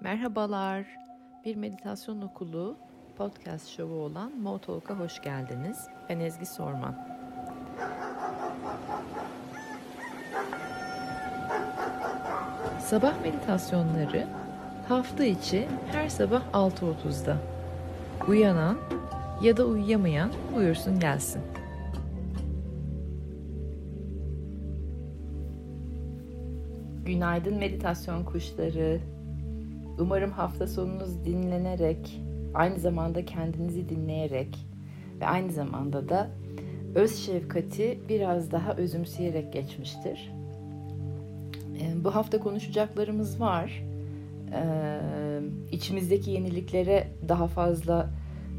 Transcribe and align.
Merhabalar. 0.00 0.86
Bir 1.44 1.56
meditasyon 1.56 2.20
okulu 2.20 2.76
podcast 3.16 3.68
şovu 3.68 3.94
olan 3.94 4.38
Motalk'a 4.38 4.94
hoş 4.94 5.22
geldiniz. 5.22 5.88
Ben 6.08 6.20
Ezgi 6.20 6.46
Sorman. 6.46 6.94
Sabah 12.80 13.22
meditasyonları 13.22 14.26
hafta 14.88 15.24
içi 15.24 15.68
her 15.92 16.08
sabah 16.08 16.42
6.30'da. 16.52 17.36
Uyanan 18.28 18.78
ya 19.42 19.56
da 19.56 19.64
uyuyamayan 19.64 20.30
buyursun 20.54 21.00
gelsin. 21.00 21.42
Günaydın 27.04 27.58
meditasyon 27.58 28.24
kuşları. 28.24 29.17
Umarım 29.98 30.30
hafta 30.30 30.66
sonunuz 30.66 31.24
dinlenerek, 31.24 32.22
aynı 32.54 32.78
zamanda 32.78 33.24
kendinizi 33.24 33.88
dinleyerek 33.88 34.66
ve 35.20 35.26
aynı 35.26 35.52
zamanda 35.52 36.08
da 36.08 36.30
öz 36.94 37.16
şefkati 37.16 37.98
biraz 38.08 38.52
daha 38.52 38.74
özümseyerek 38.74 39.52
geçmiştir. 39.52 40.32
Ee, 41.80 42.04
bu 42.04 42.14
hafta 42.14 42.40
konuşacaklarımız 42.40 43.40
var. 43.40 43.84
Ee, 44.54 45.00
içimizdeki 45.72 46.30
yeniliklere 46.30 47.08
daha 47.28 47.46
fazla 47.46 48.10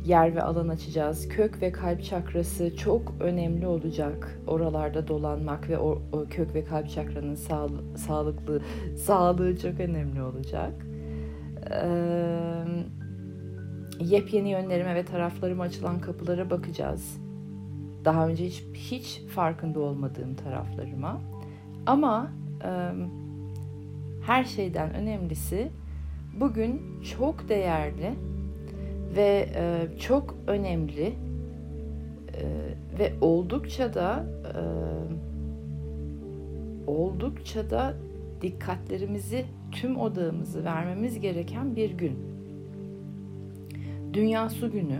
yer 0.05 0.35
ve 0.35 0.43
alan 0.43 0.67
açacağız. 0.67 1.27
Kök 1.27 1.62
ve 1.62 1.71
kalp 1.71 2.03
çakrası 2.03 2.77
çok 2.77 3.13
önemli 3.20 3.67
olacak. 3.67 4.40
Oralarda 4.48 5.07
dolanmak 5.07 5.70
ve 5.70 5.79
o, 5.79 6.01
o 6.12 6.26
kök 6.29 6.55
ve 6.55 6.63
kalp 6.63 6.90
çakranın 6.90 7.35
sağ, 7.35 7.67
sağlıklı 7.95 8.62
sağlığı 8.98 9.57
çok 9.57 9.79
önemli 9.79 10.21
olacak. 10.21 10.88
Yepyeni 13.99 14.49
yönlerime 14.49 14.95
ve 14.95 15.05
taraflarıma 15.05 15.63
açılan 15.63 15.99
kapılara 15.99 16.49
bakacağız. 16.49 17.17
Daha 18.05 18.27
önce 18.27 18.45
hiç 18.45 18.63
hiç 18.73 19.21
farkında 19.21 19.79
olmadığım 19.79 20.35
taraflarıma. 20.35 21.21
Ama 21.85 22.31
e, 22.63 22.91
her 24.26 24.43
şeyden 24.43 24.93
önemlisi 24.93 25.71
bugün 26.39 27.01
çok 27.01 27.49
değerli 27.49 28.13
ve 29.15 29.49
e, 29.55 29.98
çok 29.98 30.35
önemli 30.48 31.05
e, 31.05 31.13
ve 32.99 33.13
oldukça 33.21 33.93
da 33.93 34.26
e, 34.45 34.61
oldukça 36.87 37.70
da 37.70 37.93
dikkatlerimizi 38.41 39.45
tüm 39.71 39.98
odağımızı 39.98 40.63
vermemiz 40.63 41.20
gereken 41.20 41.75
bir 41.75 41.91
gün. 41.91 42.20
Dünya 44.13 44.49
Su 44.49 44.71
Günü. 44.71 44.99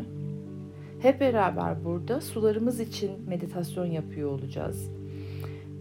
Hep 1.02 1.20
beraber 1.20 1.86
burada 1.86 2.22
sularımız 2.22 2.80
için 2.80 3.12
meditasyon 3.28 3.86
yapıyor 3.86 4.30
olacağız. 4.30 4.92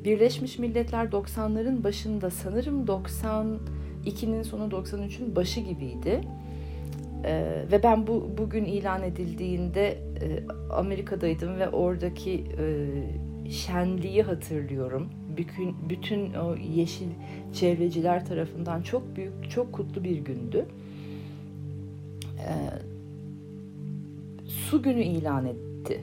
Birleşmiş 0.04 0.58
Milletler 0.58 1.04
90'ların 1.06 1.84
başında 1.84 2.30
sanırım 2.30 2.84
92'nin 2.84 4.42
sonu 4.42 4.64
93'ün 4.64 5.36
başı 5.36 5.60
gibiydi 5.60 6.20
ee, 7.24 7.64
ve 7.72 7.82
ben 7.82 8.06
bu 8.06 8.30
bugün 8.38 8.64
ilan 8.64 9.02
edildiğinde 9.02 9.88
e, 9.88 10.46
Amerika'daydım 10.72 11.58
ve 11.58 11.68
oradaki 11.68 12.44
e, 12.58 13.50
şenliği 13.50 14.22
hatırlıyorum. 14.22 15.08
Bütün 15.38 15.76
bütün 15.88 16.34
o 16.34 16.56
yeşil 16.56 17.08
çevreciler 17.52 18.26
tarafından 18.26 18.82
çok 18.82 19.16
büyük, 19.16 19.50
çok 19.50 19.72
kutlu 19.72 20.04
bir 20.04 20.18
gündü. 20.18 20.66
Ee, 22.38 22.70
su 24.48 24.82
günü 24.82 25.02
ilan 25.02 25.46
etti. 25.46 26.00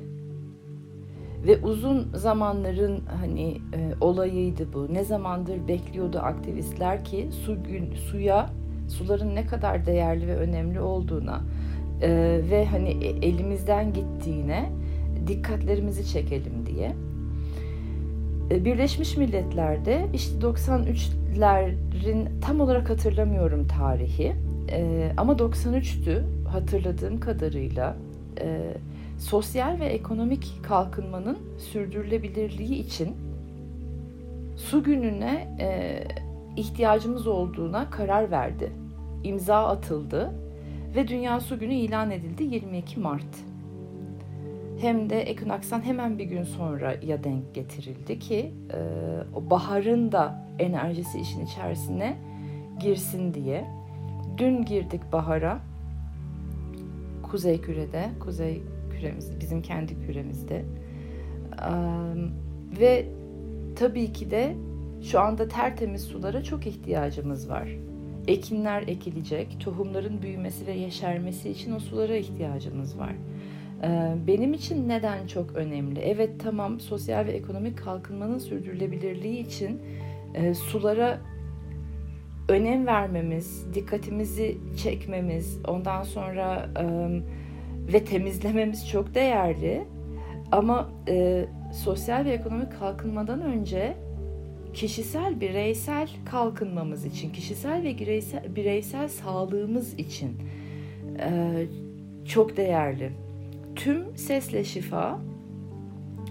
Ve 1.47 1.57
uzun 1.57 2.07
zamanların 2.13 3.03
hani 3.21 3.51
e, 3.51 3.93
olayıydı 4.01 4.73
bu. 4.73 4.93
Ne 4.93 5.03
zamandır 5.03 5.67
bekliyordu 5.67 6.19
aktivistler 6.19 7.05
ki 7.05 7.27
su 7.45 7.63
gün 7.63 7.93
suya 7.93 8.49
suların 8.87 9.35
ne 9.35 9.45
kadar 9.45 9.85
değerli 9.85 10.27
ve 10.27 10.35
önemli 10.35 10.79
olduğuna 10.79 11.41
e, 12.01 12.09
ve 12.51 12.65
hani 12.65 12.89
e, 12.89 13.27
elimizden 13.27 13.93
gittiğine 13.93 14.71
dikkatlerimizi 15.27 16.07
çekelim 16.07 16.65
diye. 16.65 16.95
E, 18.51 18.65
Birleşmiş 18.65 19.17
Milletler'de 19.17 20.05
işte 20.13 20.39
93'lerin 20.39 22.27
tam 22.41 22.59
olarak 22.59 22.89
hatırlamıyorum 22.89 23.67
tarihi 23.67 24.35
e, 24.71 25.11
ama 25.17 25.33
93'tü 25.33 26.21
hatırladığım 26.47 27.19
kadarıyla 27.19 27.97
e, 28.39 28.73
sosyal 29.19 29.79
ve 29.79 29.85
ekonomik 29.85 30.63
kalkınmanın 30.63 31.37
sürdürülebilirliği 31.57 32.79
için 32.79 33.15
su 34.55 34.83
gününe 34.83 35.47
ihtiyacımız 36.55 37.27
olduğuna 37.27 37.89
karar 37.89 38.31
verdi. 38.31 38.71
İmza 39.23 39.67
atıldı 39.67 40.31
ve 40.95 41.07
Dünya 41.07 41.39
Su 41.39 41.59
Günü 41.59 41.73
ilan 41.73 42.11
edildi 42.11 42.43
22 42.43 42.99
Mart. 42.99 43.54
Hem 44.79 45.09
de 45.09 45.21
Ekinaks'tan 45.21 45.81
hemen 45.81 46.19
bir 46.19 46.23
gün 46.23 46.43
sonra 46.43 46.95
ya 47.01 47.23
denk 47.23 47.55
getirildi 47.55 48.19
ki 48.19 48.51
e, 48.73 48.79
o 49.35 49.49
baharın 49.49 50.11
da 50.11 50.47
enerjisi 50.59 51.19
işin 51.19 51.45
içerisine 51.45 52.17
girsin 52.79 53.33
diye. 53.33 53.65
Dün 54.37 54.65
girdik 54.65 55.01
bahara. 55.11 55.59
Kuzey 57.23 57.61
kürede, 57.61 58.09
kuzey 58.19 58.63
küremizde, 58.91 59.39
bizim 59.39 59.61
kendi 59.61 59.99
küremizde. 59.99 60.55
E, 60.55 61.71
ve 62.79 63.05
tabii 63.75 64.13
ki 64.13 64.31
de 64.31 64.55
şu 65.01 65.19
anda 65.19 65.47
tertemiz 65.47 66.01
sulara 66.01 66.43
çok 66.43 66.67
ihtiyacımız 66.67 67.49
var. 67.49 67.69
Ekinler 68.27 68.83
ekilecek, 68.87 69.57
tohumların 69.59 70.21
büyümesi 70.21 70.67
ve 70.67 70.71
yeşermesi 70.71 71.49
için 71.49 71.71
o 71.71 71.79
sulara 71.79 72.15
ihtiyacımız 72.15 72.97
var. 72.97 73.15
Ee, 73.83 74.15
benim 74.27 74.53
için 74.53 74.89
neden 74.89 75.27
çok 75.27 75.55
önemli? 75.55 75.99
Evet 75.99 76.29
tamam 76.43 76.79
sosyal 76.79 77.25
ve 77.25 77.31
ekonomik 77.31 77.77
kalkınmanın 77.77 78.37
sürdürülebilirliği 78.37 79.39
için 79.39 79.81
e, 80.33 80.53
sulara 80.53 81.19
önem 82.49 82.87
vermemiz, 82.87 83.73
dikkatimizi 83.73 84.57
çekmemiz, 84.77 85.59
ondan 85.67 86.03
sonra 86.03 86.69
ve 87.93 88.05
temizlememiz 88.05 88.89
çok 88.89 89.15
değerli. 89.15 89.83
Ama 90.51 90.89
e, 91.07 91.45
sosyal 91.73 92.25
ve 92.25 92.31
ekonomik 92.31 92.79
kalkınmadan 92.79 93.41
önce 93.41 93.97
kişisel 94.73 95.41
bireysel 95.41 96.09
kalkınmamız 96.25 97.05
için, 97.05 97.31
kişisel 97.31 97.83
ve 97.83 97.99
bireysel, 97.99 98.55
bireysel 98.55 99.07
sağlığımız 99.07 99.93
için 99.93 100.37
e, 101.19 101.65
çok 102.25 102.57
değerli. 102.57 103.11
Tüm 103.75 104.17
sesle 104.17 104.63
şifa 104.63 105.19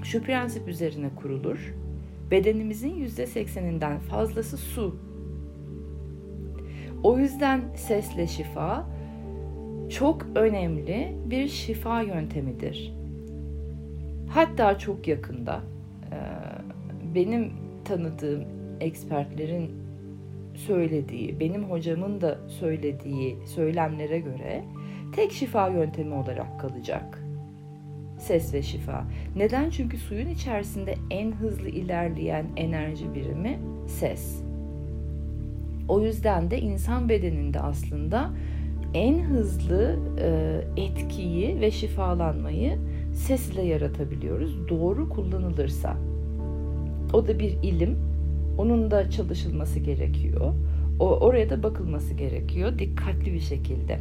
şu 0.03 0.23
prensip 0.23 0.69
üzerine 0.69 1.09
kurulur. 1.17 1.75
Bedenimizin 2.31 2.95
yüzde 2.95 3.27
sekseninden 3.27 3.99
fazlası 3.99 4.57
su. 4.57 4.97
O 7.03 7.19
yüzden 7.19 7.61
sesle 7.77 8.27
şifa 8.27 8.91
çok 9.91 10.27
önemli 10.35 11.17
bir 11.27 11.49
şifa 11.49 12.03
yöntemidir. 12.03 12.95
Hatta 14.29 14.79
çok 14.79 15.09
yakında 15.09 15.61
benim 17.15 17.53
tanıdığım 17.85 18.45
ekspertlerin 18.81 19.71
söylediği, 20.55 21.41
benim 21.41 21.65
hocamın 21.65 22.21
da 22.21 22.39
söylediği 22.49 23.39
söylemlere 23.47 24.19
göre 24.19 24.65
tek 25.13 25.33
şifa 25.33 25.69
yöntemi 25.69 26.15
olarak 26.15 26.61
kalacak. 26.61 27.24
Ses 28.27 28.55
ve 28.55 28.63
şifa. 28.63 29.05
Neden? 29.37 29.71
Çünkü 29.71 29.99
suyun 29.99 30.29
içerisinde 30.29 30.95
en 31.11 31.33
hızlı 31.33 31.69
ilerleyen 31.69 32.47
enerji 32.57 33.15
birimi 33.15 33.59
ses. 33.87 34.43
O 35.89 36.01
yüzden 36.01 36.51
de 36.51 36.61
insan 36.61 37.09
bedeninde 37.09 37.61
aslında 37.61 38.31
en 38.95 39.19
hızlı 39.19 39.99
e, 40.19 40.61
etkiyi 40.83 41.61
ve 41.61 41.71
şifalanmayı 41.71 42.79
ses 43.15 43.51
ile 43.51 43.63
yaratabiliyoruz. 43.63 44.69
Doğru 44.69 45.09
kullanılırsa. 45.09 45.97
O 47.13 47.29
da 47.29 47.39
bir 47.39 47.51
ilim. 47.63 47.99
Onun 48.59 48.91
da 48.91 49.11
çalışılması 49.11 49.79
gerekiyor. 49.79 50.55
O 51.01 51.07
oraya 51.07 51.51
da 51.51 51.63
bakılması 51.63 52.15
gerekiyor 52.15 52.79
dikkatli 52.79 53.33
bir 53.33 53.41
şekilde. 53.41 53.99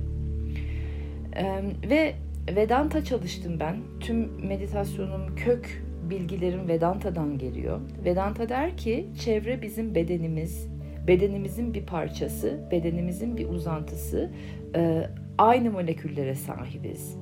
Ee, 1.35 1.63
ve 1.89 2.13
Vedanta 2.49 3.03
çalıştım 3.03 3.59
ben. 3.59 3.77
Tüm 3.99 4.47
meditasyonum 4.47 5.35
kök 5.35 5.83
bilgilerim 6.09 6.67
Vedanta'dan 6.67 7.37
geliyor. 7.37 7.79
Vedanta 8.05 8.49
der 8.49 8.77
ki 8.77 9.07
çevre 9.19 9.61
bizim 9.61 9.95
bedenimiz, 9.95 10.67
bedenimizin 11.07 11.73
bir 11.73 11.85
parçası, 11.85 12.67
bedenimizin 12.71 13.37
bir 13.37 13.49
uzantısı, 13.49 14.31
e, 14.75 15.03
aynı 15.37 15.71
moleküllere 15.71 16.35
sahibiz. 16.35 17.17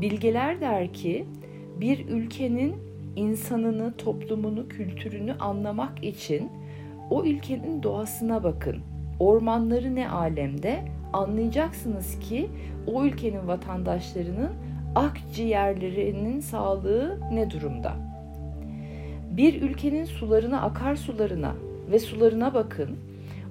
Bilgeler 0.00 0.60
der 0.60 0.92
ki 0.92 1.26
bir 1.80 2.08
ülkenin 2.08 2.74
insanını, 3.16 3.96
toplumunu, 3.96 4.68
kültürünü 4.68 5.32
anlamak 5.32 6.04
için 6.04 6.50
o 7.10 7.24
ülkenin 7.24 7.82
doğasına 7.82 8.44
bakın. 8.44 8.76
Ormanları 9.20 9.94
ne 9.94 10.08
alemde 10.08 10.95
anlayacaksınız 11.16 12.18
ki 12.18 12.48
o 12.86 13.04
ülkenin 13.04 13.48
vatandaşlarının 13.48 14.50
akciğerlerinin 14.94 16.40
sağlığı 16.40 17.18
ne 17.32 17.50
durumda? 17.50 17.92
Bir 19.30 19.62
ülkenin 19.62 20.04
sularına, 20.04 20.62
akarsularına 20.62 21.54
ve 21.90 21.98
sularına 21.98 22.54
bakın. 22.54 22.96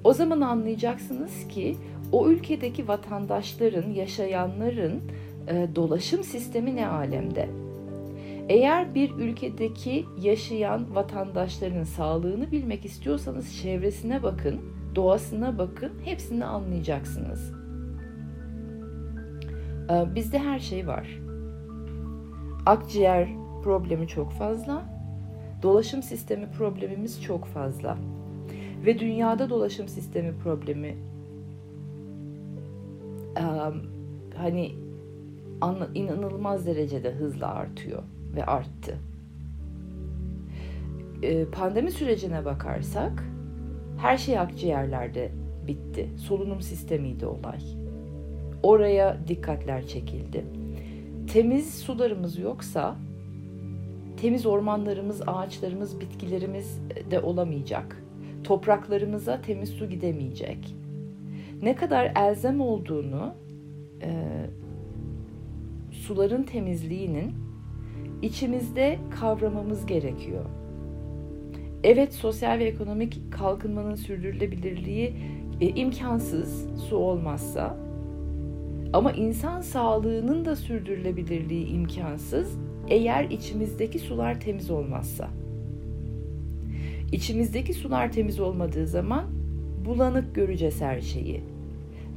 O 0.04 0.14
zaman 0.14 0.42
anlayacaksınız 0.42 1.48
ki 1.48 1.76
o 2.12 2.30
ülkedeki 2.30 2.88
vatandaşların, 2.88 3.90
yaşayanların 3.90 5.02
e, 5.48 5.68
dolaşım 5.76 6.24
sistemi 6.24 6.76
ne 6.76 6.88
alemde? 6.88 7.50
Eğer 8.50 8.96
bir 8.96 9.12
ülkedeki 9.12 10.06
yaşayan 10.22 10.96
vatandaşların 10.96 11.84
sağlığını 11.84 12.52
bilmek 12.52 12.86
istiyorsanız 12.86 13.62
çevresine 13.62 14.24
bakın, 14.24 14.62
doğasına 14.96 15.58
bakın, 15.58 15.92
hepsini 16.04 16.46
anlayacaksınız. 16.46 17.52
E, 19.90 20.16
bizde 20.16 20.40
her 20.40 20.60
şey 20.60 20.88
var. 20.88 21.20
Akciğer 22.66 23.30
problemi 23.64 24.08
çok 24.08 24.32
fazla. 24.32 24.86
Dolaşım 25.64 26.04
sistemi 26.04 26.52
problemimiz 26.52 27.24
çok 27.24 27.46
fazla. 27.46 27.98
Ve 28.86 29.00
dünyada 29.00 29.50
dolaşım 29.50 29.88
sistemi 29.88 30.38
problemi 30.44 30.96
hani 34.38 34.72
inanılmaz 35.96 36.66
derecede 36.66 37.12
hızla 37.12 37.48
artıyor 37.48 38.04
ve 38.36 38.46
arttı. 38.46 38.98
Pandemi 41.52 41.92
sürecine 41.92 42.46
bakarsak 42.46 43.24
her 43.98 44.18
şey 44.18 44.40
akciğerlerde 44.40 45.32
bitti. 45.68 46.10
Solunum 46.18 46.62
sistemiydi 46.62 47.26
olay. 47.26 47.60
Oraya 48.64 49.18
dikkatler 49.28 49.88
çekildi. 49.88 50.46
Temiz 51.34 51.80
sularımız 51.80 52.38
yoksa 52.38 52.96
temiz 54.22 54.46
ormanlarımız, 54.46 55.22
ağaçlarımız, 55.28 56.00
bitkilerimiz 56.00 56.80
de 57.12 57.20
olamayacak. 57.20 58.04
Topraklarımıza 58.44 59.42
temiz 59.42 59.70
su 59.70 59.90
gidemeyecek. 59.90 60.76
Ne 61.62 61.76
kadar 61.76 62.12
elzem 62.16 62.62
olduğunu 62.62 63.34
e, 64.02 64.12
suların 65.92 66.44
temizliğinin 66.44 67.34
içimizde 68.22 69.00
kavramamız 69.20 69.86
gerekiyor. 69.86 70.46
Evet 71.86 72.14
sosyal 72.14 72.60
ve 72.60 72.64
ekonomik 72.64 73.32
kalkınmanın 73.32 73.96
sürdürülebilirliği 73.96 75.14
e, 75.62 75.68
imkansız 75.68 76.68
su 76.90 76.98
olmazsa 76.98 77.78
ama 78.94 79.12
insan 79.12 79.62
sağlığının 79.62 80.46
da 80.46 80.56
sürdürülebilirliği 80.56 81.68
imkansız 81.68 82.58
eğer 82.88 83.24
içimizdeki 83.24 84.00
sular 84.00 84.40
temiz 84.40 84.72
olmazsa. 84.72 85.30
İçimizdeki 87.12 87.74
sular 87.74 88.12
temiz 88.12 88.40
olmadığı 88.40 88.88
zaman 88.88 89.26
bulanık 89.86 90.36
göreceğiz 90.36 90.82
her 90.82 91.02
şeyi. 91.02 91.44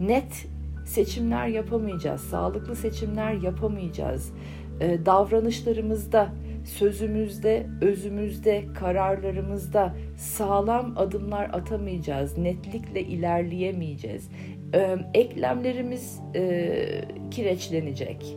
Net 0.00 0.46
seçimler 0.86 1.46
yapamayacağız, 1.46 2.20
sağlıklı 2.20 2.76
seçimler 2.76 3.32
yapamayacağız. 3.32 4.32
Ee, 4.80 4.98
davranışlarımızda, 5.06 6.32
sözümüzde, 6.68 7.66
özümüzde, 7.80 8.64
kararlarımızda 8.74 9.94
sağlam 10.16 10.92
adımlar 10.96 11.50
atamayacağız, 11.52 12.38
netlikle 12.38 13.02
ilerleyemeyeceğiz. 13.02 14.28
Ee, 14.74 14.96
eklemlerimiz 15.14 16.20
e, 16.34 17.04
kireçlenecek. 17.30 18.36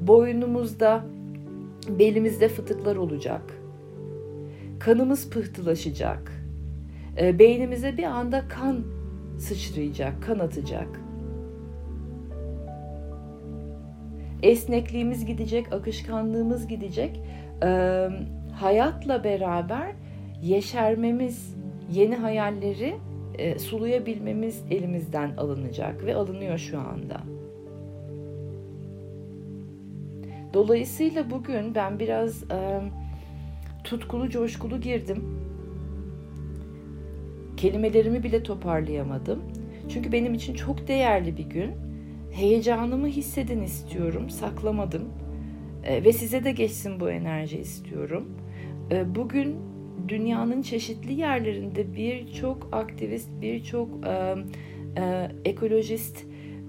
Boynumuzda, 0.00 1.06
belimizde 1.88 2.48
fıtıklar 2.48 2.96
olacak. 2.96 3.42
Kanımız 4.78 5.30
pıhtılaşacak. 5.30 6.32
Ee, 7.20 7.38
beynimize 7.38 7.96
bir 7.96 8.04
anda 8.04 8.48
kan 8.48 8.84
sıçrayacak, 9.38 10.22
kan 10.22 10.38
atacak. 10.38 11.09
Esnekliğimiz 14.42 15.26
gidecek, 15.26 15.72
akışkanlığımız 15.72 16.68
gidecek. 16.68 17.20
Ee, 17.62 18.08
hayatla 18.52 19.24
beraber 19.24 19.92
yeşermemiz, 20.42 21.56
yeni 21.92 22.16
hayalleri 22.16 22.94
e, 23.38 23.58
suluyabilmemiz 23.58 24.64
elimizden 24.70 25.36
alınacak 25.36 26.04
ve 26.04 26.14
alınıyor 26.14 26.58
şu 26.58 26.78
anda. 26.78 27.20
Dolayısıyla 30.54 31.30
bugün 31.30 31.74
ben 31.74 31.98
biraz 31.98 32.42
e, 32.42 32.80
tutkulu, 33.84 34.30
coşkulu 34.30 34.80
girdim. 34.80 35.24
Kelimelerimi 37.56 38.22
bile 38.22 38.42
toparlayamadım. 38.42 39.42
Çünkü 39.88 40.12
benim 40.12 40.34
için 40.34 40.54
çok 40.54 40.88
değerli 40.88 41.36
bir 41.36 41.46
gün. 41.46 41.89
Heyecanımı 42.32 43.08
hissedin 43.08 43.62
istiyorum, 43.62 44.30
saklamadım. 44.30 45.08
E, 45.84 46.04
ve 46.04 46.12
size 46.12 46.44
de 46.44 46.52
geçsin 46.52 47.00
bu 47.00 47.10
enerji 47.10 47.58
istiyorum. 47.58 48.28
E, 48.90 49.14
bugün 49.14 49.56
dünyanın 50.08 50.62
çeşitli 50.62 51.12
yerlerinde 51.12 51.96
birçok 51.96 52.68
aktivist, 52.72 53.28
birçok 53.40 53.88
e, 54.06 54.34
e, 54.96 55.30
ekolojist, 55.44 56.24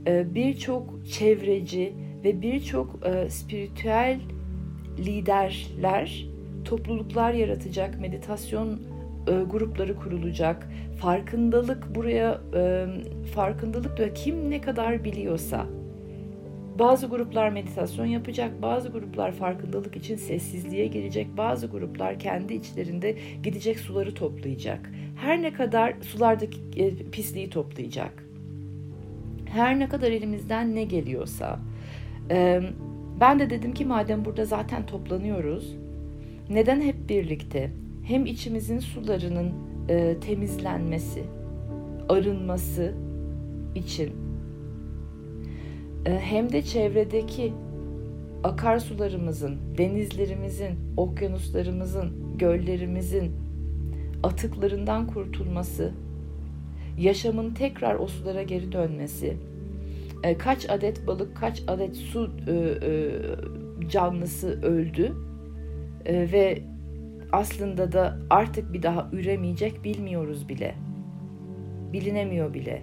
e, 0.08 0.36
birçok 0.36 1.06
çevreci 1.06 1.94
ve 2.24 2.42
birçok 2.42 3.00
e, 3.06 3.30
spiritüel 3.30 4.20
liderler 4.98 6.28
topluluklar 6.66 7.34
yaratacak, 7.34 8.02
meditasyon 8.02 8.80
e, 9.28 9.32
grupları 9.52 9.96
kurulacak, 9.96 10.70
farkındalık 11.02 11.96
buraya 11.96 12.42
e, 12.56 12.88
farkındalık 13.36 13.98
da 13.98 14.14
kim 14.14 14.50
ne 14.50 14.62
kadar 14.62 15.04
biliyorsa 15.04 15.66
bazı 16.80 17.08
gruplar 17.08 17.50
meditasyon 17.50 18.06
yapacak, 18.06 18.62
bazı 18.62 18.90
gruplar 18.90 19.32
farkındalık 19.32 19.96
için 19.96 20.16
sessizliğe 20.16 20.88
girecek, 20.88 21.28
bazı 21.38 21.68
gruplar 21.68 22.20
kendi 22.20 22.54
içlerinde 22.54 23.18
gidecek 23.44 23.80
suları 23.80 24.14
toplayacak. 24.14 24.92
Her 25.22 25.42
ne 25.42 25.54
kadar 25.54 25.94
sulardaki 26.02 26.60
e, 26.76 26.96
pisliği 26.96 27.50
toplayacak. 27.50 28.24
Her 29.46 29.80
ne 29.80 29.90
kadar 29.90 30.12
elimizden 30.12 30.76
ne 30.76 30.84
geliyorsa. 30.84 31.60
E, 32.32 32.62
ben 33.20 33.40
de 33.40 33.50
dedim 33.50 33.74
ki 33.74 33.86
madem 33.86 34.26
burada 34.26 34.46
zaten 34.46 34.86
toplanıyoruz, 34.86 35.76
neden 36.50 36.82
hep 36.82 37.10
birlikte 37.10 37.72
hem 38.04 38.26
içimizin 38.26 38.80
sularının 38.80 39.71
e, 39.90 40.18
temizlenmesi, 40.22 41.24
arınması 42.10 42.94
için. 43.76 44.12
E, 46.06 46.20
hem 46.20 46.52
de 46.52 46.62
çevredeki 46.62 47.54
akarsularımızın, 48.44 49.58
denizlerimizin, 49.78 50.80
okyanuslarımızın, 50.98 52.38
göllerimizin 52.38 53.32
atıklarından 54.24 55.08
kurtulması, 55.08 55.92
yaşamın 56.98 57.54
tekrar 57.54 57.96
o 57.96 58.08
sulara 58.08 58.44
geri 58.44 58.72
dönmesi, 58.72 59.38
e, 60.24 60.38
kaç 60.38 60.70
adet 60.70 61.08
balık, 61.08 61.38
kaç 61.38 61.64
adet 61.68 61.96
su 61.96 62.32
e, 62.48 63.88
canlısı 63.90 64.62
öldü 64.62 65.16
ve 66.06 66.64
aslında 67.32 67.92
da 67.92 68.18
artık 68.30 68.74
bir 68.74 68.84
daha 68.84 69.10
üremeyecek 69.12 69.84
bilmiyoruz 69.84 70.50
bile. 70.50 70.76
Bilinemiyor 71.94 72.54
bile. 72.54 72.82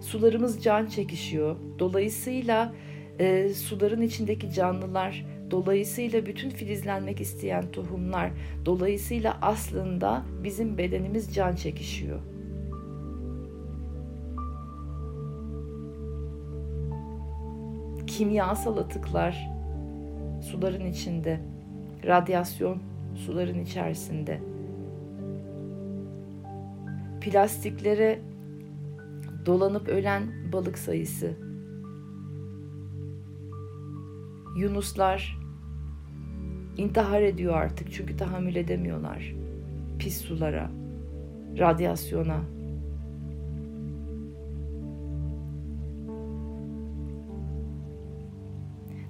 Sularımız 0.00 0.62
can 0.62 0.86
çekişiyor. 0.86 1.56
Dolayısıyla 1.78 2.74
e, 3.18 3.48
suların 3.48 4.00
içindeki 4.02 4.52
canlılar, 4.52 5.26
dolayısıyla 5.50 6.26
bütün 6.26 6.50
filizlenmek 6.50 7.20
isteyen 7.20 7.70
tohumlar, 7.72 8.30
dolayısıyla 8.66 9.38
aslında 9.42 10.22
bizim 10.44 10.78
bedenimiz 10.78 11.34
can 11.34 11.54
çekişiyor. 11.54 12.20
Kimyasal 18.06 18.76
atıklar 18.76 19.48
suların 20.42 20.86
içinde, 20.86 21.51
radyasyon 22.06 22.78
suların 23.14 23.58
içerisinde 23.58 24.40
plastiklere 27.20 28.20
dolanıp 29.46 29.88
ölen 29.88 30.22
balık 30.52 30.78
sayısı, 30.78 31.32
yunuslar 34.56 35.38
intihar 36.76 37.22
ediyor 37.22 37.54
artık 37.54 37.92
çünkü 37.92 38.16
tahammül 38.16 38.56
edemiyorlar 38.56 39.42
pis 40.02 40.20
sulara, 40.20 40.70
radyasyona. 41.58 42.40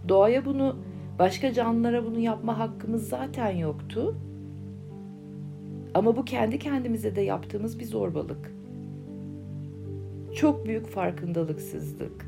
Doğaya 0.09 0.45
bunu, 0.45 0.77
başka 1.19 1.52
canlılara 1.52 2.04
bunu 2.04 2.19
yapma 2.19 2.59
hakkımız 2.59 3.09
zaten 3.09 3.50
yoktu. 3.50 4.16
Ama 5.95 6.16
bu 6.16 6.25
kendi 6.25 6.59
kendimize 6.59 7.16
de 7.16 7.21
yaptığımız 7.21 7.78
bir 7.78 7.85
zorbalık. 7.85 8.52
Çok 10.35 10.66
büyük 10.66 10.87
farkındalıksızlık. 10.87 12.26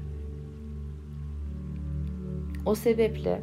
O 2.67 2.75
sebeple 2.75 3.43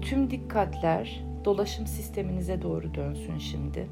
tüm 0.00 0.30
dikkatler 0.30 1.24
dolaşım 1.44 1.86
sisteminize 1.86 2.62
doğru 2.62 2.94
dönsün 2.94 3.38
şimdi. 3.38 3.86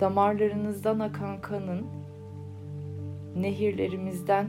Damarlarınızdan 0.00 0.98
akan 0.98 1.40
kanın 1.40 1.86
nehirlerimizden 3.36 4.48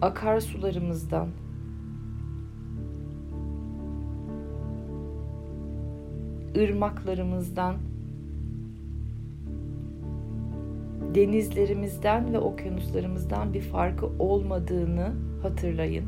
akarsularımızdan 0.00 1.28
ırmaklarımızdan 6.56 7.76
denizlerimizden 11.14 12.32
ve 12.32 12.38
okyanuslarımızdan 12.38 13.54
bir 13.54 13.60
farkı 13.60 14.06
olmadığını 14.18 15.12
hatırlayın. 15.42 16.04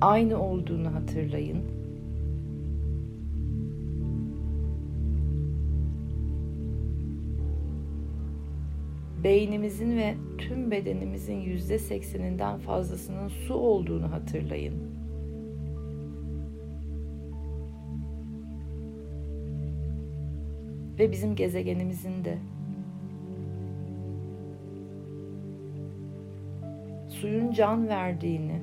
Aynı 0.00 0.42
olduğunu 0.42 0.94
hatırlayın. 0.94 1.77
Beynimizin 9.28 9.96
ve 9.96 10.14
tüm 10.38 10.70
bedenimizin 10.70 11.36
yüzde 11.36 11.78
sekseninden 11.78 12.58
fazlasının 12.58 13.28
su 13.28 13.54
olduğunu 13.54 14.12
hatırlayın. 14.12 14.74
ve 20.98 21.12
bizim 21.12 21.34
gezegenimizin 21.34 22.24
de 22.24 22.38
suyun 27.08 27.52
can 27.52 27.88
verdiğini, 27.88 28.62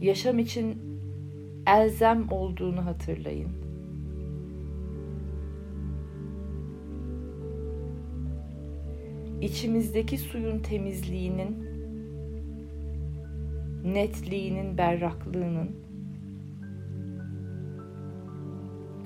yaşam 0.00 0.38
için 0.38 0.78
elzem 1.66 2.32
olduğunu 2.32 2.86
hatırlayın. 2.86 3.63
İçimizdeki 9.44 10.18
suyun 10.18 10.58
temizliğinin, 10.58 11.56
netliğinin, 13.84 14.78
berraklığının 14.78 15.76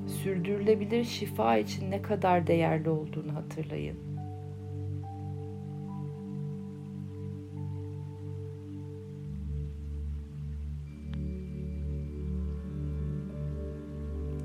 sürdürülebilir 0.06 1.04
şifa 1.04 1.56
için 1.56 1.90
ne 1.90 2.02
kadar 2.02 2.46
değerli 2.46 2.90
olduğunu 2.90 3.34
hatırlayın. 3.34 3.98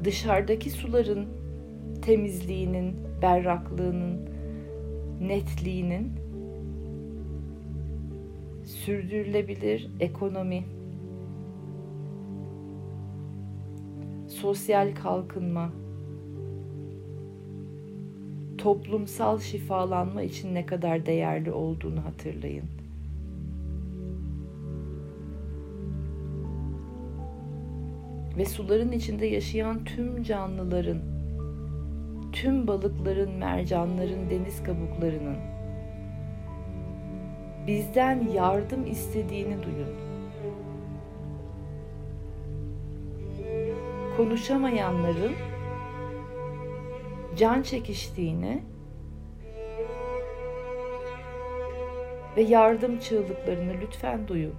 Dışarıdaki 0.03 0.69
suların 0.69 1.27
temizliğinin, 2.01 2.95
berraklığının, 3.21 4.32
netliğinin 5.27 6.11
sürdürülebilir 8.65 9.89
ekonomi 9.99 10.63
sosyal 14.27 14.95
kalkınma, 14.95 15.69
toplumsal 18.57 19.39
şifalanma 19.39 20.21
için 20.21 20.55
ne 20.55 20.65
kadar 20.65 21.05
değerli 21.05 21.51
olduğunu 21.51 22.05
hatırlayın. 22.05 22.65
Ve 28.37 28.45
suların 28.45 28.91
içinde 28.91 29.25
yaşayan 29.25 29.83
tüm 29.83 30.23
canlıların, 30.23 31.12
tüm 32.43 32.67
balıkların, 32.67 33.31
mercanların, 33.31 34.29
deniz 34.29 34.63
kabuklarının 34.63 35.37
bizden 37.67 38.27
yardım 38.33 38.85
istediğini 38.85 39.63
duyun. 39.63 39.95
konuşamayanların 44.17 45.31
can 47.37 47.61
çekiştiğini 47.61 48.63
ve 52.37 52.41
yardım 52.41 52.99
çığlıklarını 52.99 53.73
lütfen 53.81 54.27
duyun. 54.27 54.55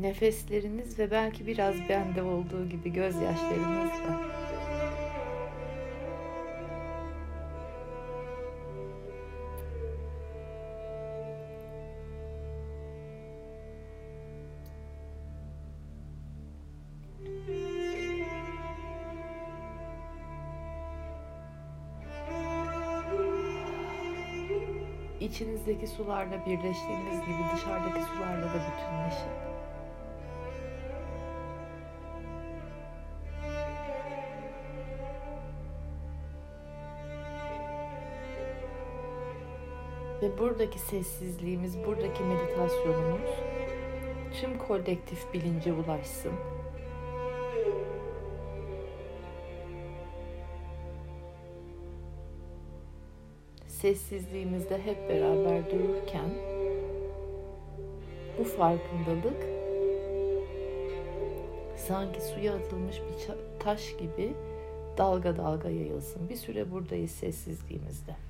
Nefesleriniz 0.00 0.98
ve 0.98 1.10
belki 1.10 1.46
biraz 1.46 1.74
bende 1.88 2.22
olduğu 2.22 2.68
gibi 2.68 2.92
gözyaşlarınız 2.92 3.90
var. 3.90 4.38
İçinizdeki 25.20 25.86
sularla 25.86 26.46
birleştiğiniz 26.46 27.20
gibi 27.20 27.42
dışarıdaki 27.54 28.02
sularla 28.02 28.46
da 28.46 28.54
bütünleşin. 28.54 29.47
Buradaki 40.38 40.78
sessizliğimiz, 40.78 41.78
buradaki 41.86 42.22
meditasyonumuz 42.22 43.30
tüm 44.40 44.58
kolektif 44.58 45.34
bilince 45.34 45.72
ulaşsın. 45.72 46.32
Sessizliğimizde 53.66 54.78
hep 54.82 55.08
beraber 55.08 55.70
dururken 55.70 56.30
bu 58.38 58.44
farkındalık 58.44 59.46
sanki 61.76 62.20
suya 62.20 62.54
atılmış 62.54 62.96
bir 62.96 63.34
taş 63.60 63.96
gibi 63.96 64.32
dalga 64.98 65.36
dalga 65.36 65.70
yayılsın. 65.70 66.28
Bir 66.28 66.36
süre 66.36 66.70
buradayız 66.70 67.10
sessizliğimizde. 67.10 68.27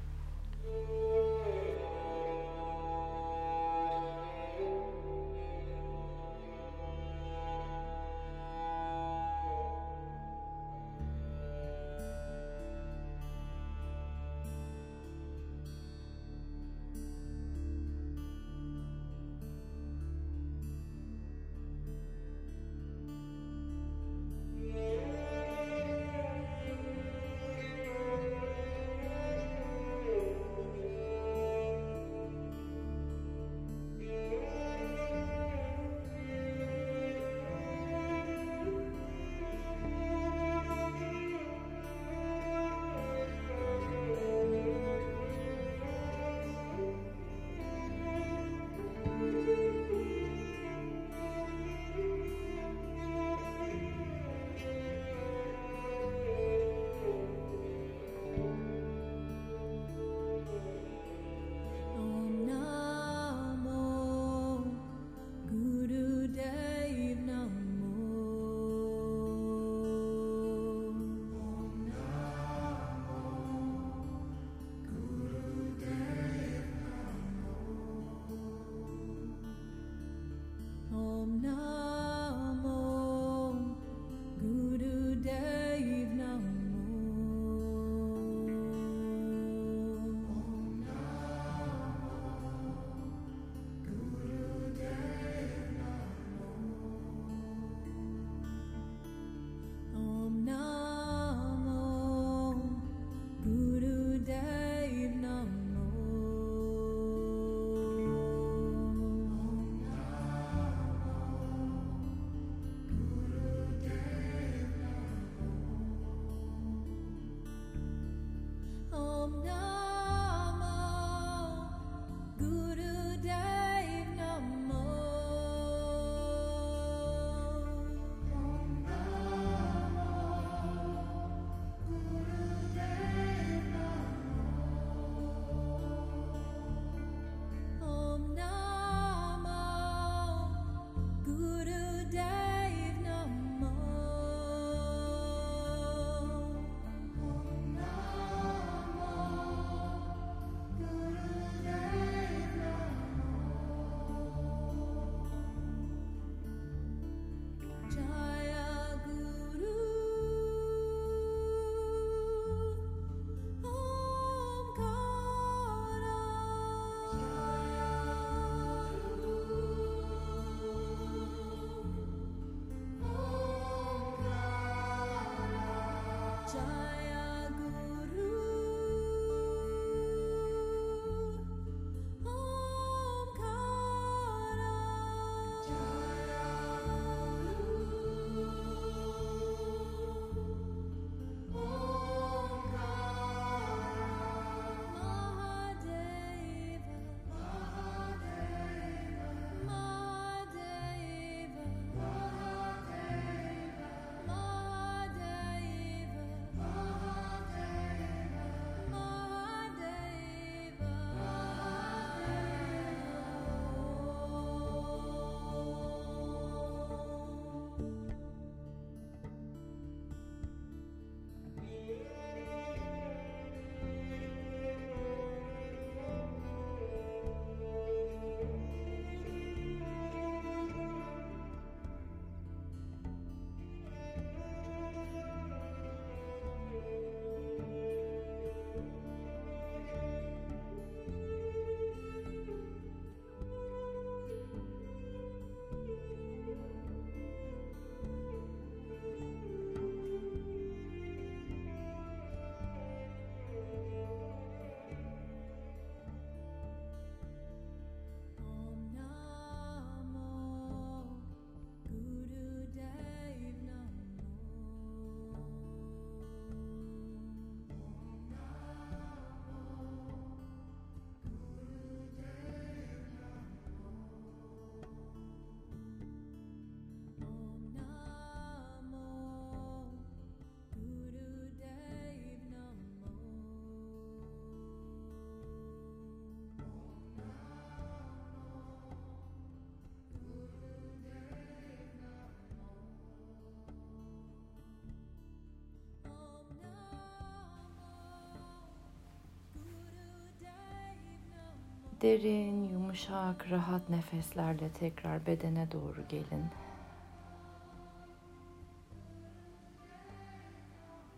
Derin, 302.03 302.71
yumuşak, 302.71 303.51
rahat 303.51 303.91
nefeslerle 303.91 304.71
tekrar 304.73 305.27
bedene 305.27 305.73
doğru 305.73 306.09
gelin. 306.09 306.45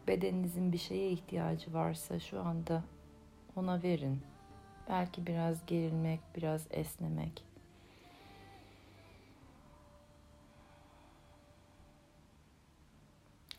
Bedeninizin 0.09 0.73
bir 0.73 0.79
şeye 0.79 1.11
ihtiyacı 1.11 1.75
varsa 1.75 2.21
şu 2.21 2.41
anda 2.41 2.85
ona 3.57 3.83
verin. 3.83 4.23
Belki 4.89 5.27
biraz 5.27 5.67
gerilmek, 5.67 6.21
biraz 6.37 6.67
esnemek. 6.71 7.45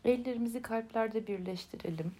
Ellerimizi 0.06 0.62
kalplerde 0.62 1.28
birleştirelim. 1.28 2.16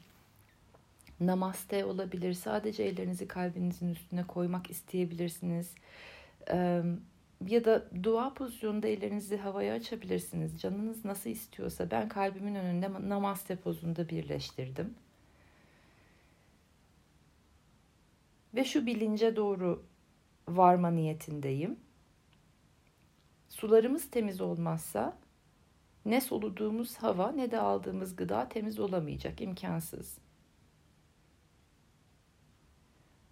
Namaste 1.22 1.86
olabilir. 1.86 2.34
Sadece 2.34 2.84
ellerinizi 2.84 3.28
kalbinizin 3.28 3.90
üstüne 3.90 4.24
koymak 4.24 4.70
isteyebilirsiniz. 4.70 5.76
ya 7.48 7.66
da 7.66 8.04
dua 8.04 8.34
pozisyonunda 8.34 8.88
ellerinizi 8.88 9.38
havaya 9.38 9.74
açabilirsiniz. 9.74 10.62
Canınız 10.62 11.06
nasıl 11.06 11.30
istiyorsa 11.30 11.92
ben 11.92 12.10
kalbimin 12.10 12.56
önünde 12.56 13.10
namaste 13.10 13.56
pozunda 13.56 14.10
birleştirdim. 14.10 14.96
Ve 18.56 18.64
şu 18.64 18.86
bilince 18.86 19.36
doğru 19.36 19.84
varma 20.48 20.92
niyetindeyim. 20.92 21.80
Sularımız 23.50 24.12
temiz 24.12 24.42
olmazsa 24.42 25.18
ne 26.06 26.22
soluduğumuz 26.22 26.98
hava 26.98 27.32
ne 27.32 27.52
de 27.52 27.60
aldığımız 27.60 28.16
gıda 28.16 28.50
temiz 28.50 28.80
olamayacak, 28.80 29.42
imkansız. 29.42 30.21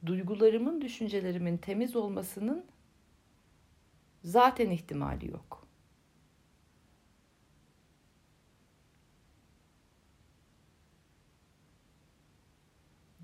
Duygularımın, 0.06 0.82
düşüncelerimin 0.82 1.58
temiz 1.58 1.96
olmasının 1.96 2.66
zaten 4.24 4.70
ihtimali 4.70 5.32
yok. 5.32 5.68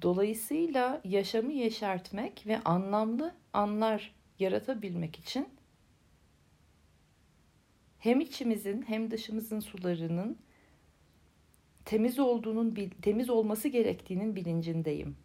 Dolayısıyla 0.01 1.01
yaşamı 1.03 1.51
yeşertmek 1.51 2.47
ve 2.47 2.59
anlamlı 2.59 3.35
anlar 3.53 4.15
yaratabilmek 4.39 5.19
için 5.19 5.49
hem 7.99 8.21
içimizin 8.21 8.81
hem 8.81 9.11
dışımızın 9.11 9.59
sularının 9.59 10.37
temiz 11.85 12.19
olduğunun 12.19 12.75
temiz 13.01 13.29
olması 13.29 13.67
gerektiğinin 13.67 14.35
bilincindeyim. 14.35 15.17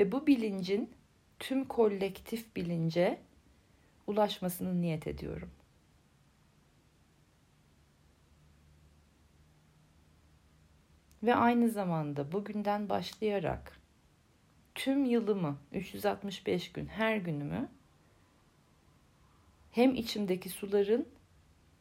Ve 0.00 0.12
bu 0.12 0.26
bilincin 0.26 0.90
tüm 1.38 1.64
kolektif 1.64 2.56
bilince 2.56 3.18
ulaşmasını 4.06 4.80
niyet 4.80 5.06
ediyorum. 5.06 5.50
Ve 11.22 11.34
aynı 11.34 11.68
zamanda 11.68 12.32
bugünden 12.32 12.88
başlayarak 12.88 13.80
tüm 14.74 15.04
yılımı 15.04 15.58
365 15.72 16.72
gün 16.72 16.86
her 16.86 17.16
günümü 17.16 17.68
hem 19.72 19.94
içimdeki 19.94 20.48
suların 20.48 21.08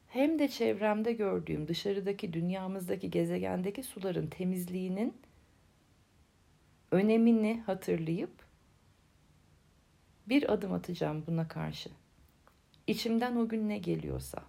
hem 0.08 0.40
de 0.40 0.48
çevremde 0.48 1.14
gördüğüm 1.14 1.68
dışarıdaki 1.68 2.34
dünyamızdaki 2.34 3.12
gezegendeki 3.12 3.84
suların 3.84 4.28
temizliğinin 4.28 5.29
önemini 6.92 7.62
hatırlayıp 7.66 8.46
bir 10.28 10.54
adım 10.54 10.74
atacağım 10.74 11.24
buna 11.28 11.48
karşı. 11.48 11.90
İçimden 12.88 13.36
o 13.36 13.48
gün 13.48 13.70
ne 13.70 13.78
geliyorsa. 13.78 14.44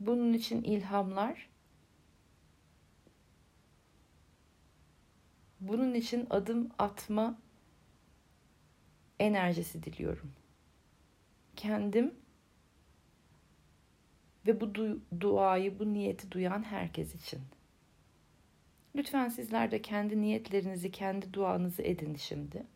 Bunun 0.00 0.32
için 0.32 0.62
ilhamlar 0.62 1.50
Bunun 5.60 5.94
için 5.94 6.26
adım 6.30 6.68
atma 6.78 7.38
enerjisi 9.18 9.82
diliyorum. 9.82 10.32
Kendim 11.56 12.14
ve 14.46 14.60
bu 14.60 14.64
du- 14.64 15.00
duayı, 15.20 15.78
bu 15.78 15.92
niyeti 15.92 16.32
duyan 16.32 16.62
herkes 16.62 17.14
için. 17.14 17.40
Lütfen 18.96 19.28
sizler 19.28 19.70
de 19.70 19.82
kendi 19.82 20.20
niyetlerinizi, 20.20 20.90
kendi 20.90 21.32
duanızı 21.34 21.82
edin 21.82 22.14
şimdi. 22.14 22.66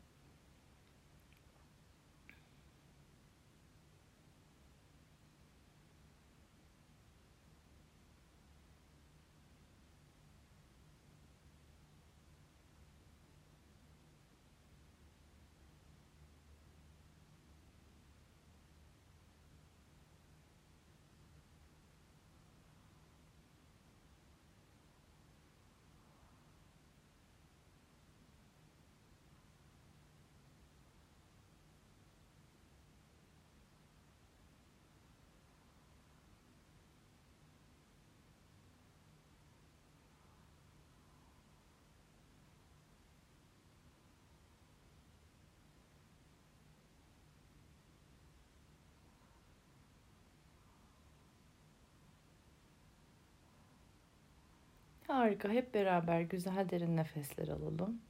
Harika. 55.15 55.49
Hep 55.49 55.75
beraber 55.75 56.21
güzel 56.21 56.71
derin 56.71 56.97
nefesler 56.97 57.49
alalım. 57.49 58.01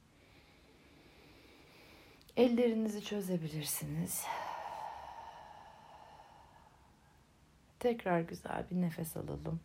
Ellerinizi 2.37 3.03
çözebilirsiniz. 3.03 4.25
Tekrar 7.79 8.21
güzel 8.21 8.65
bir 8.71 8.81
nefes 8.81 9.17
alalım. 9.17 9.59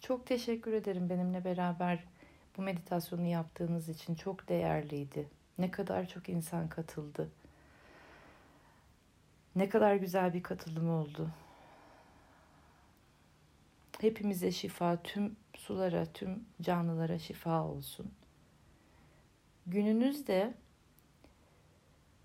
Çok 0.00 0.26
teşekkür 0.26 0.72
ederim 0.72 1.10
benimle 1.10 1.44
beraber 1.44 2.04
bu 2.56 2.62
meditasyonu 2.62 3.26
yaptığınız 3.26 3.88
için. 3.88 4.14
Çok 4.14 4.48
değerliydi. 4.48 5.28
Ne 5.58 5.70
kadar 5.70 6.08
çok 6.08 6.28
insan 6.28 6.68
katıldı. 6.68 7.30
Ne 9.56 9.68
kadar 9.68 9.94
güzel 9.94 10.34
bir 10.34 10.42
katılım 10.42 10.90
oldu. 10.90 11.30
Hepimize 14.00 14.52
şifa, 14.52 15.02
tüm 15.02 15.36
sulara, 15.56 16.06
tüm 16.06 16.44
canlılara 16.62 17.18
şifa 17.18 17.64
olsun. 17.64 18.10
Gününüzde 19.66 20.54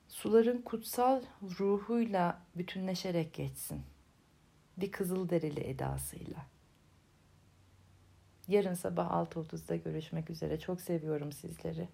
suların 0.07 0.61
kutsal 0.61 1.21
ruhuyla 1.59 2.41
bütünleşerek 2.55 3.33
geçsin. 3.33 3.81
Bir 4.77 4.91
kızıl 4.91 5.29
derili 5.29 5.63
edasıyla. 5.63 6.52
Yarın 8.47 8.73
sabah 8.73 9.11
6.30'da 9.11 9.75
görüşmek 9.75 10.29
üzere. 10.29 10.59
Çok 10.59 10.81
seviyorum 10.81 11.31
sizleri. 11.31 11.89